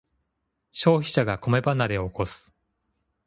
[0.71, 2.51] 消費者が米離れを起こす